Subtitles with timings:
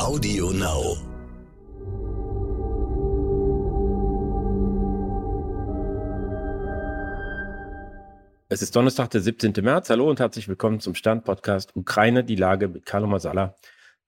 [0.00, 0.96] Audio Now.
[8.48, 9.52] Es ist Donnerstag, der 17.
[9.60, 9.90] März.
[9.90, 13.56] Hallo und herzlich willkommen zum Stern-Podcast Ukraine, die Lage mit Carlo Masala,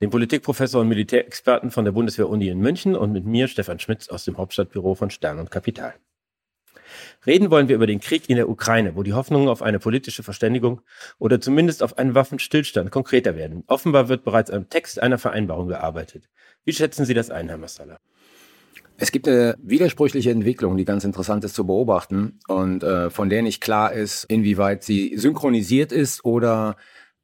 [0.00, 4.24] dem Politikprofessor und Militärexperten von der Bundeswehr-Uni in München und mit mir, Stefan Schmitz, aus
[4.24, 5.94] dem Hauptstadtbüro von Stern und Kapital.
[7.26, 10.22] Reden wollen wir über den Krieg in der Ukraine, wo die Hoffnungen auf eine politische
[10.22, 10.80] Verständigung
[11.18, 13.64] oder zumindest auf einen Waffenstillstand konkreter werden.
[13.66, 16.28] Offenbar wird bereits am Text einer Vereinbarung gearbeitet.
[16.64, 17.98] Wie schätzen Sie das ein, Herr Massala?
[18.98, 23.42] Es gibt eine widersprüchliche Entwicklung, die ganz interessant ist zu beobachten und äh, von der
[23.42, 26.76] nicht klar ist, inwieweit sie synchronisiert ist oder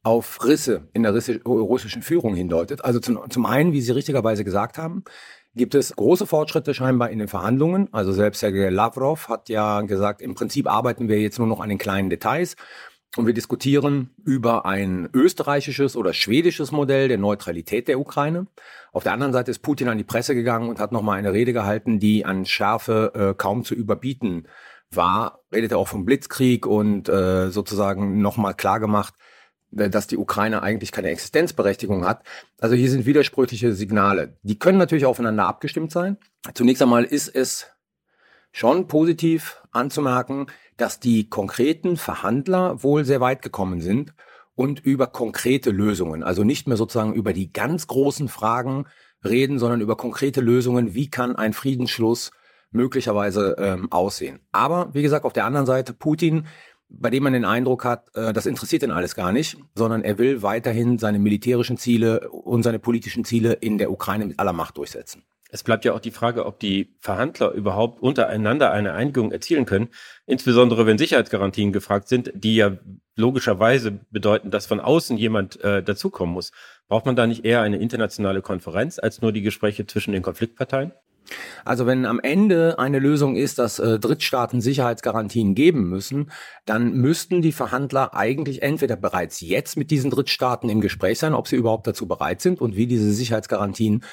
[0.03, 2.83] auf Risse in der russischen Führung hindeutet.
[2.83, 5.03] Also zum, zum einen, wie Sie richtigerweise gesagt haben,
[5.59, 7.89] gibt es große Fortschritte scheinbar in den Verhandlungen.
[7.91, 11.67] Also selbst Sergei Lavrov hat ja gesagt, im Prinzip arbeiten wir jetzt nur noch an
[11.69, 12.55] den kleinen Details.
[13.17, 18.47] Und wir diskutieren über ein österreichisches oder schwedisches Modell der Neutralität der Ukraine.
[18.93, 21.51] Auf der anderen Seite ist Putin an die Presse gegangen und hat nochmal eine Rede
[21.51, 24.47] gehalten, die an Schärfe äh, kaum zu überbieten
[24.91, 25.41] war.
[25.51, 29.38] Redet er auch vom Blitzkrieg und äh, sozusagen nochmal klargemacht, äh,
[29.71, 32.23] dass die Ukraine eigentlich keine Existenzberechtigung hat.
[32.59, 34.37] Also hier sind widersprüchliche Signale.
[34.43, 36.17] Die können natürlich aufeinander abgestimmt sein.
[36.53, 37.67] Zunächst einmal ist es
[38.51, 40.47] schon positiv anzumerken,
[40.77, 44.13] dass die konkreten Verhandler wohl sehr weit gekommen sind
[44.55, 48.87] und über konkrete Lösungen, also nicht mehr sozusagen über die ganz großen Fragen
[49.23, 52.31] reden, sondern über konkrete Lösungen, wie kann ein Friedensschluss
[52.71, 54.39] möglicherweise ähm, aussehen.
[54.51, 56.45] Aber wie gesagt, auf der anderen Seite, Putin
[56.89, 60.17] bei dem man den Eindruck hat, äh, das interessiert ihn alles gar nicht, sondern er
[60.17, 64.77] will weiterhin seine militärischen Ziele und seine politischen Ziele in der Ukraine mit aller Macht
[64.77, 65.23] durchsetzen.
[65.51, 69.89] Es bleibt ja auch die Frage, ob die Verhandler überhaupt untereinander eine Einigung erzielen können,
[70.27, 72.77] insbesondere wenn Sicherheitsgarantien gefragt sind, die ja
[73.15, 76.51] logischerweise bedeuten, dass von außen jemand äh, dazukommen muss.
[76.87, 80.93] Braucht man da nicht eher eine internationale Konferenz als nur die Gespräche zwischen den Konfliktparteien?
[81.65, 86.31] Also wenn am Ende eine Lösung ist, dass äh, Drittstaaten Sicherheitsgarantien geben müssen,
[86.65, 91.47] dann müssten die Verhandler eigentlich entweder bereits jetzt mit diesen Drittstaaten im Gespräch sein, ob
[91.47, 94.03] sie überhaupt dazu bereit sind und wie diese Sicherheitsgarantien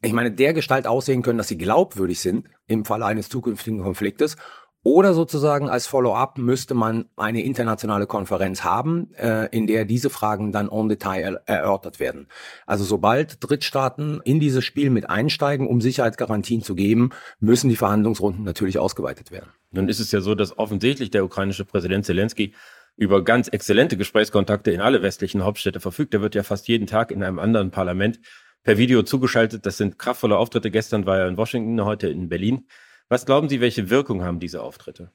[0.00, 4.36] ich meine, der Gestalt aussehen können, dass sie glaubwürdig sind im Falle eines zukünftigen Konfliktes
[4.82, 10.52] oder sozusagen als Follow-up müsste man eine internationale Konferenz haben, äh, in der diese Fragen
[10.52, 12.28] dann en Detail erörtert werden.
[12.66, 18.44] Also sobald Drittstaaten in dieses Spiel mit einsteigen, um Sicherheitsgarantien zu geben, müssen die Verhandlungsrunden
[18.44, 19.50] natürlich ausgeweitet werden.
[19.72, 22.54] Nun ist es ja so, dass offensichtlich der ukrainische Präsident Zelensky
[22.96, 26.14] über ganz exzellente Gesprächskontakte in alle westlichen Hauptstädte verfügt.
[26.14, 28.20] Er wird ja fast jeden Tag in einem anderen Parlament
[28.64, 29.66] per Video zugeschaltet.
[29.66, 30.70] Das sind kraftvolle Auftritte.
[30.70, 32.66] Gestern war er in Washington, heute in Berlin.
[33.08, 35.10] Was glauben Sie, welche Wirkung haben diese Auftritte?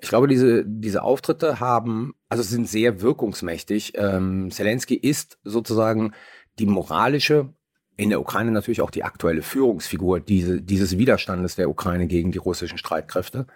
[0.00, 3.92] Ich glaube, diese, diese Auftritte haben, also sind sehr wirkungsmächtig.
[3.96, 6.12] Ähm, Zelensky ist sozusagen
[6.58, 7.52] die moralische,
[7.96, 12.38] in der Ukraine natürlich auch die aktuelle Führungsfigur diese, dieses Widerstandes der Ukraine gegen die
[12.38, 13.46] russischen Streitkräfte.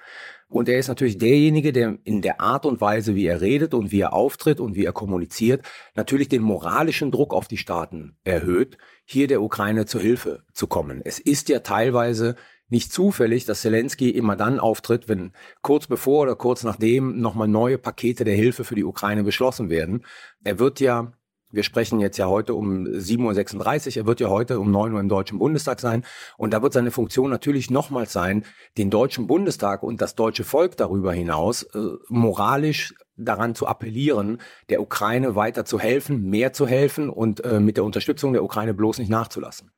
[0.48, 3.90] Und er ist natürlich derjenige, der in der Art und Weise, wie er redet und
[3.90, 5.64] wie er auftritt und wie er kommuniziert,
[5.94, 11.00] natürlich den moralischen Druck auf die Staaten erhöht, hier der Ukraine zur Hilfe zu kommen.
[11.02, 12.36] Es ist ja teilweise
[12.68, 15.32] nicht zufällig, dass Zelensky immer dann auftritt, wenn
[15.62, 20.04] kurz bevor oder kurz nachdem nochmal neue Pakete der Hilfe für die Ukraine beschlossen werden.
[20.42, 21.12] Er wird ja
[21.54, 23.96] wir sprechen jetzt ja heute um 7.36 Uhr.
[24.02, 26.04] Er wird ja heute um 9 Uhr im Deutschen Bundestag sein.
[26.36, 28.44] Und da wird seine Funktion natürlich nochmals sein,
[28.76, 34.38] den Deutschen Bundestag und das deutsche Volk darüber hinaus äh, moralisch daran zu appellieren,
[34.68, 38.74] der Ukraine weiter zu helfen, mehr zu helfen und äh, mit der Unterstützung der Ukraine
[38.74, 39.70] bloß nicht nachzulassen.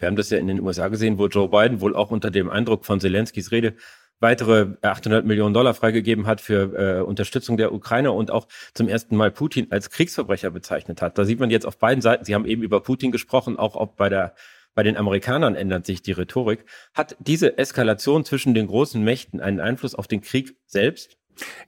[0.00, 2.50] Wir haben das ja in den USA gesehen, wo Joe Biden wohl auch unter dem
[2.50, 3.74] Eindruck von Zelenskys Rede
[4.18, 9.16] weitere 800 Millionen Dollar freigegeben hat für äh, Unterstützung der Ukraine und auch zum ersten
[9.16, 11.16] Mal Putin als Kriegsverbrecher bezeichnet hat.
[11.16, 13.96] Da sieht man jetzt auf beiden Seiten, Sie haben eben über Putin gesprochen, auch ob
[13.96, 14.34] bei der
[14.74, 16.64] bei den Amerikanern ändert sich die Rhetorik.
[16.94, 21.18] Hat diese Eskalation zwischen den großen Mächten einen Einfluss auf den Krieg selbst?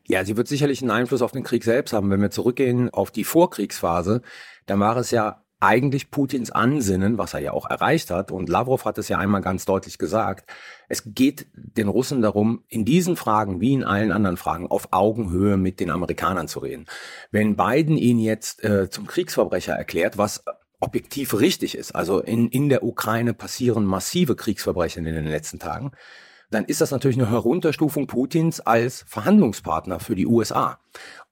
[0.06, 2.10] Ja, sie wird sicherlich einen Einfluss auf den Krieg selbst haben.
[2.10, 4.22] Wenn wir zurückgehen auf die Vorkriegsphase,
[4.66, 8.84] dann war es ja eigentlich Putins Ansinnen, was er ja auch erreicht hat, und Lavrov
[8.84, 10.50] hat es ja einmal ganz deutlich gesagt,
[10.88, 15.56] es geht den Russen darum, in diesen Fragen wie in allen anderen Fragen auf Augenhöhe
[15.56, 16.86] mit den Amerikanern zu reden.
[17.30, 20.44] Wenn Biden ihn jetzt äh, zum Kriegsverbrecher erklärt, was
[20.80, 25.92] objektiv richtig ist, also in, in der Ukraine passieren massive Kriegsverbrechen in den letzten Tagen,
[26.54, 30.78] dann ist das natürlich eine Herunterstufung Putins als Verhandlungspartner für die USA.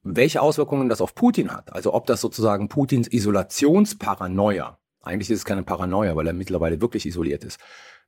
[0.03, 5.45] Welche Auswirkungen das auf Putin hat, also ob das sozusagen Putins Isolationsparanoia, eigentlich ist es
[5.45, 7.61] keine Paranoia, weil er mittlerweile wirklich isoliert ist,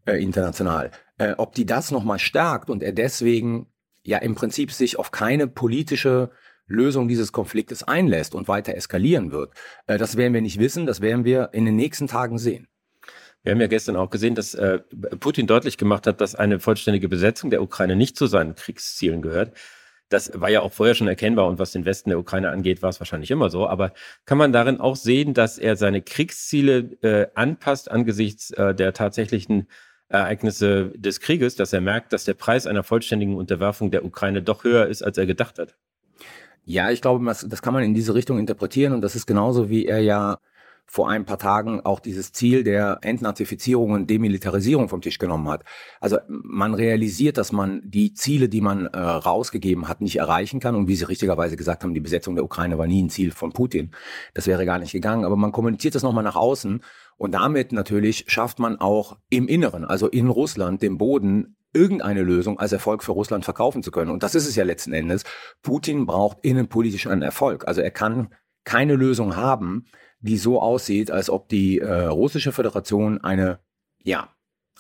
[0.07, 3.67] äh, international, äh, ob die das nochmal stärkt und er deswegen
[4.03, 6.31] ja im Prinzip sich auf keine politische
[6.67, 9.53] Lösung dieses Konfliktes einlässt und weiter eskalieren wird.
[9.87, 12.69] Äh, das werden wir nicht wissen, das werden wir in den nächsten Tagen sehen.
[13.43, 14.79] Wir haben ja gestern auch gesehen, dass äh,
[15.19, 19.53] Putin deutlich gemacht hat, dass eine vollständige Besetzung der Ukraine nicht zu seinen Kriegszielen gehört.
[20.09, 22.91] Das war ja auch vorher schon erkennbar und was den Westen der Ukraine angeht, war
[22.91, 23.67] es wahrscheinlich immer so.
[23.67, 23.95] Aber
[24.27, 29.69] kann man darin auch sehen, dass er seine Kriegsziele äh, anpasst angesichts äh, der tatsächlichen
[30.09, 34.65] Ereignisse des Krieges, dass er merkt, dass der Preis einer vollständigen Unterwerfung der Ukraine doch
[34.65, 35.75] höher ist, als er gedacht hat?
[36.65, 39.69] Ja, ich glaube, das, das kann man in diese Richtung interpretieren und das ist genauso,
[39.69, 40.39] wie er ja
[40.93, 45.65] vor ein paar Tagen auch dieses Ziel der Entnazifizierung und Demilitarisierung vom Tisch genommen hat.
[46.01, 50.75] Also man realisiert, dass man die Ziele, die man äh, rausgegeben hat, nicht erreichen kann.
[50.75, 53.55] Und wie Sie richtigerweise gesagt haben, die Besetzung der Ukraine war nie ein Ziel von
[53.55, 53.93] Putin.
[54.35, 55.25] Das wäre gar nicht gegangen.
[55.25, 56.83] Aber man kommuniziert das nochmal nach außen.
[57.17, 62.59] Und damit natürlich schafft man auch im Inneren, also in Russland, den Boden irgendeine Lösung
[62.59, 64.11] als Erfolg für Russland verkaufen zu können.
[64.11, 65.25] Und das ist es ja letzten Endes.
[65.63, 67.67] Putin braucht innenpolitisch einen Erfolg.
[67.67, 68.35] Also er kann
[68.65, 69.87] keine Lösung haben,
[70.23, 73.59] die so aussieht, als ob die äh, russische Föderation eine,
[74.03, 74.29] ja,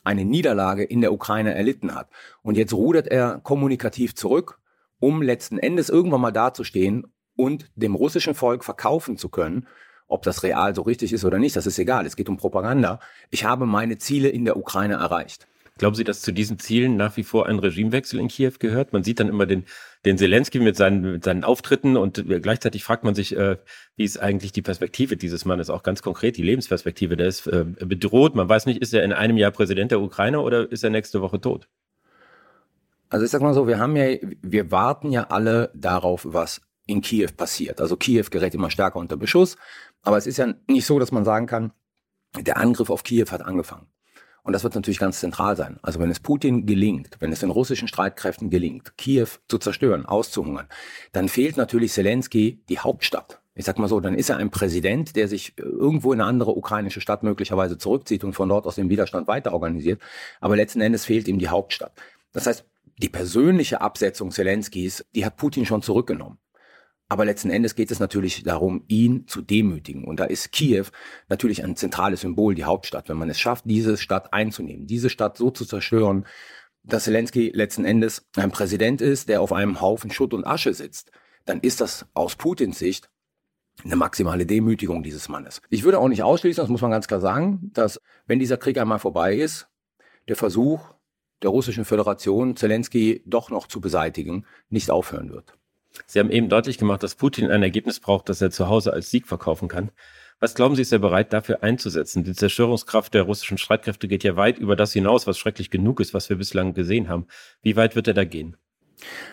[0.04, 2.08] eine Niederlage in der Ukraine erlitten hat.
[2.42, 4.58] Und jetzt rudert er kommunikativ zurück,
[4.98, 9.66] um letzten Endes irgendwann mal dazustehen und dem russischen Volk verkaufen zu können,
[10.06, 12.06] ob das real so richtig ist oder nicht, das ist egal.
[12.06, 13.00] Es geht um Propaganda.
[13.30, 15.46] Ich habe meine Ziele in der Ukraine erreicht.
[15.82, 18.92] Glauben Sie, dass zu diesen Zielen nach wie vor ein Regimewechsel in Kiew gehört?
[18.92, 19.64] Man sieht dann immer den,
[20.04, 23.56] den Zelensky mit seinen, mit seinen Auftritten und äh, gleichzeitig fragt man sich, äh,
[23.96, 27.16] wie ist eigentlich die Perspektive dieses Mannes, auch ganz konkret die Lebensperspektive.
[27.16, 28.36] Der ist äh, bedroht.
[28.36, 31.20] Man weiß nicht, ist er in einem Jahr Präsident der Ukraine oder ist er nächste
[31.20, 31.66] Woche tot?
[33.08, 37.00] Also ich sag mal so, wir haben ja, wir warten ja alle darauf, was in
[37.00, 37.80] Kiew passiert.
[37.80, 39.56] Also Kiew gerät immer stärker unter Beschuss.
[40.02, 41.72] Aber es ist ja nicht so, dass man sagen kann,
[42.38, 43.88] der Angriff auf Kiew hat angefangen.
[44.42, 45.78] Und das wird natürlich ganz zentral sein.
[45.82, 50.66] Also wenn es Putin gelingt, wenn es den russischen Streitkräften gelingt, Kiew zu zerstören, auszuhungern,
[51.12, 53.40] dann fehlt natürlich Zelensky die Hauptstadt.
[53.54, 56.56] Ich sag mal so, dann ist er ein Präsident, der sich irgendwo in eine andere
[56.56, 60.00] ukrainische Stadt möglicherweise zurückzieht und von dort aus den Widerstand weiter organisiert.
[60.40, 61.92] Aber letzten Endes fehlt ihm die Hauptstadt.
[62.32, 62.64] Das heißt,
[62.96, 66.38] die persönliche Absetzung Zelenskys, die hat Putin schon zurückgenommen.
[67.12, 70.04] Aber letzten Endes geht es natürlich darum, ihn zu demütigen.
[70.04, 70.86] Und da ist Kiew
[71.28, 73.10] natürlich ein zentrales Symbol, die Hauptstadt.
[73.10, 76.24] Wenn man es schafft, diese Stadt einzunehmen, diese Stadt so zu zerstören,
[76.84, 81.12] dass Zelensky letzten Endes ein Präsident ist, der auf einem Haufen Schutt und Asche sitzt,
[81.44, 83.10] dann ist das aus Putins Sicht
[83.84, 85.60] eine maximale Demütigung dieses Mannes.
[85.68, 88.78] Ich würde auch nicht ausschließen, das muss man ganz klar sagen, dass wenn dieser Krieg
[88.78, 89.68] einmal vorbei ist,
[90.28, 90.94] der Versuch
[91.42, 95.58] der russischen Föderation, Zelensky doch noch zu beseitigen, nicht aufhören wird.
[96.06, 99.10] Sie haben eben deutlich gemacht, dass Putin ein Ergebnis braucht, das er zu Hause als
[99.10, 99.90] Sieg verkaufen kann.
[100.40, 102.24] Was glauben Sie, ist er bereit, dafür einzusetzen?
[102.24, 106.14] Die Zerstörungskraft der russischen Streitkräfte geht ja weit über das hinaus, was schrecklich genug ist,
[106.14, 107.28] was wir bislang gesehen haben.
[107.62, 108.56] Wie weit wird er da gehen?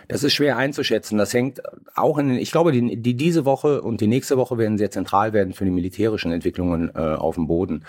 [0.07, 1.17] Das ist schwer einzuschätzen.
[1.17, 1.61] Das hängt
[1.95, 5.33] auch in, ich glaube, die, die diese Woche und die nächste Woche werden sehr zentral
[5.33, 7.85] werden für die militärischen Entwicklungen äh, auf dem Boden,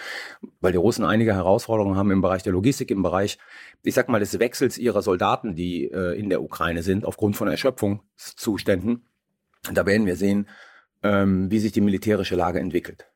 [0.61, 3.39] weil die Russen einige Herausforderungen haben im Bereich der Logistik, im Bereich,
[3.83, 7.49] ich sag mal, des Wechsels ihrer Soldaten, die äh, in der Ukraine sind, aufgrund von
[7.49, 9.07] Erschöpfungszuständen.
[9.73, 10.49] Da werden wir sehen,
[11.03, 13.07] ähm, wie sich die militärische Lage entwickelt.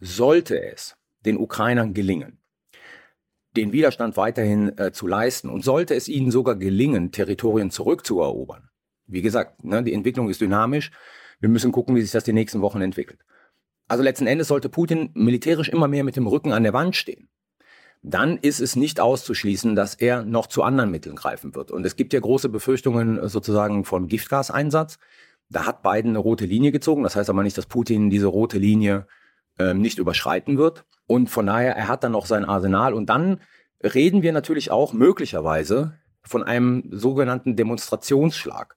[0.00, 2.39] Sollte es den Ukrainern gelingen,
[3.56, 5.48] den Widerstand weiterhin äh, zu leisten.
[5.48, 8.68] Und sollte es ihnen sogar gelingen, Territorien zurückzuerobern,
[9.06, 10.90] wie gesagt, ne, die Entwicklung ist dynamisch,
[11.40, 13.20] wir müssen gucken, wie sich das die nächsten Wochen entwickelt.
[13.88, 17.28] Also letzten Endes sollte Putin militärisch immer mehr mit dem Rücken an der Wand stehen.
[18.02, 21.70] Dann ist es nicht auszuschließen, dass er noch zu anderen Mitteln greifen wird.
[21.70, 24.98] Und es gibt ja große Befürchtungen äh, sozusagen von Giftgaseinsatz.
[25.48, 27.02] Da hat Biden eine rote Linie gezogen.
[27.02, 29.06] Das heißt aber nicht, dass Putin diese rote Linie
[29.58, 30.84] äh, nicht überschreiten wird.
[31.10, 32.94] Und von daher, er hat dann noch sein Arsenal.
[32.94, 33.40] Und dann
[33.82, 38.76] reden wir natürlich auch möglicherweise von einem sogenannten Demonstrationsschlag.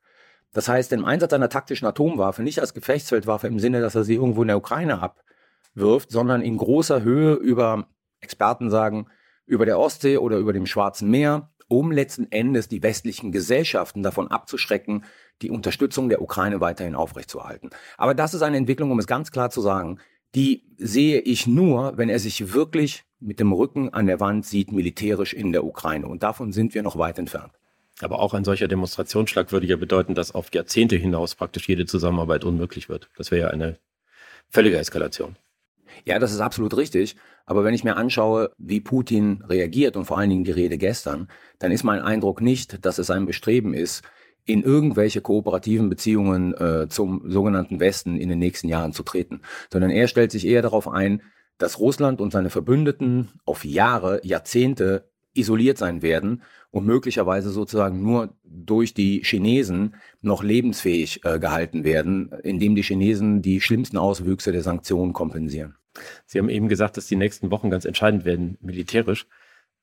[0.51, 4.15] Das heißt, im Einsatz einer taktischen Atomwaffe, nicht als Gefechtsfeldwaffe im Sinne, dass er sie
[4.15, 7.85] irgendwo in der Ukraine abwirft, sondern in großer Höhe über,
[8.19, 9.05] Experten sagen,
[9.45, 14.31] über der Ostsee oder über dem Schwarzen Meer, um letzten Endes die westlichen Gesellschaften davon
[14.31, 15.05] abzuschrecken,
[15.43, 17.69] die Unterstützung der Ukraine weiterhin aufrechtzuerhalten.
[17.95, 19.99] Aber das ist eine Entwicklung, um es ganz klar zu sagen,
[20.35, 24.71] die sehe ich nur, wenn er sich wirklich mit dem Rücken an der Wand sieht,
[24.71, 26.07] militärisch in der Ukraine.
[26.07, 27.53] Und davon sind wir noch weit entfernt.
[28.01, 32.43] Aber auch ein solcher Demonstrationsschlag würde ja bedeuten, dass auf Jahrzehnte hinaus praktisch jede Zusammenarbeit
[32.43, 33.09] unmöglich wird.
[33.17, 33.77] Das wäre ja eine
[34.49, 35.37] völlige Eskalation.
[36.05, 37.15] Ja, das ist absolut richtig.
[37.45, 41.27] Aber wenn ich mir anschaue, wie Putin reagiert und vor allen Dingen die Rede gestern,
[41.59, 44.01] dann ist mein Eindruck nicht, dass es ein Bestreben ist,
[44.45, 49.91] in irgendwelche kooperativen Beziehungen äh, zum sogenannten Westen in den nächsten Jahren zu treten, sondern
[49.91, 51.21] er stellt sich eher darauf ein,
[51.57, 58.35] dass Russland und seine Verbündeten auf Jahre, Jahrzehnte isoliert sein werden und möglicherweise sozusagen nur
[58.43, 64.61] durch die Chinesen noch lebensfähig äh, gehalten werden, indem die Chinesen die schlimmsten Auswüchse der
[64.61, 65.75] Sanktionen kompensieren.
[66.25, 69.27] Sie haben eben gesagt, dass die nächsten Wochen ganz entscheidend werden, militärisch.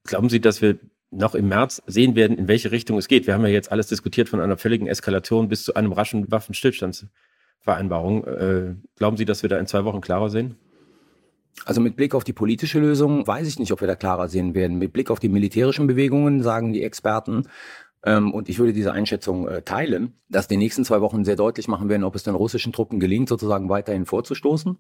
[0.05, 0.79] Glauben Sie, dass wir
[1.11, 3.27] noch im März sehen werden, in welche Richtung es geht?
[3.27, 8.25] Wir haben ja jetzt alles diskutiert von einer völligen Eskalation bis zu einem raschen Waffenstillstandsvereinbarung.
[8.25, 10.57] Äh, glauben Sie, dass wir da in zwei Wochen klarer sehen?
[11.65, 14.55] Also mit Blick auf die politische Lösung weiß ich nicht, ob wir da klarer sehen
[14.55, 14.79] werden.
[14.79, 17.45] Mit Blick auf die militärischen Bewegungen sagen die Experten,
[18.05, 21.69] ähm, und ich würde diese Einschätzung äh, teilen, dass die nächsten zwei Wochen sehr deutlich
[21.69, 24.79] machen werden, ob es den russischen Truppen gelingt, sozusagen weiterhin vorzustoßen,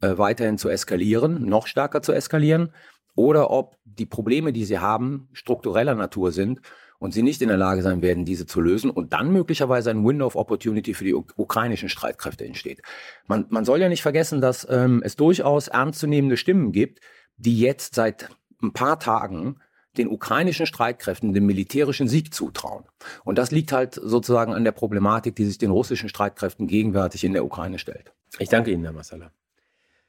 [0.00, 2.72] äh, weiterhin zu eskalieren, noch stärker zu eskalieren,
[3.16, 6.60] oder ob die Probleme, die sie haben, struktureller Natur sind
[6.98, 10.06] und sie nicht in der Lage sein werden, diese zu lösen und dann möglicherweise ein
[10.06, 12.82] Window of Opportunity für die ukrainischen Streitkräfte entsteht.
[13.26, 17.00] Man, man soll ja nicht vergessen, dass ähm, es durchaus ernstzunehmende Stimmen gibt,
[17.36, 18.30] die jetzt seit
[18.62, 19.56] ein paar Tagen
[19.98, 22.84] den ukrainischen Streitkräften den militärischen Sieg zutrauen.
[23.24, 27.32] Und das liegt halt sozusagen an der Problematik, die sich den russischen Streitkräften gegenwärtig in
[27.32, 28.12] der Ukraine stellt.
[28.38, 29.30] Ich danke Ihnen, Herr Massala.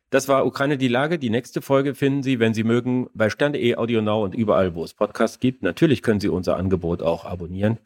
[0.09, 1.19] Das war Ukraine die Lage.
[1.19, 4.83] Die nächste Folge finden Sie, wenn Sie mögen, bei Stern.de, Audio Now und überall, wo
[4.85, 5.63] es Podcasts gibt.
[5.63, 7.79] Natürlich können Sie unser Angebot auch abonnieren.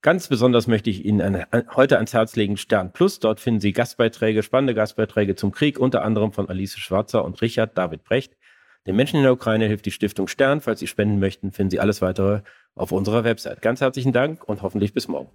[0.00, 3.18] Ganz besonders möchte ich Ihnen an, heute ans Herz legen Stern Plus.
[3.18, 7.76] Dort finden Sie Gastbeiträge, spannende Gastbeiträge zum Krieg, unter anderem von Alice Schwarzer und Richard
[7.76, 8.36] David Brecht.
[8.86, 10.60] Den Menschen in der Ukraine hilft die Stiftung Stern.
[10.60, 12.42] Falls Sie spenden möchten, finden Sie alles weitere
[12.76, 13.60] auf unserer Website.
[13.60, 15.30] Ganz herzlichen Dank und hoffentlich bis morgen.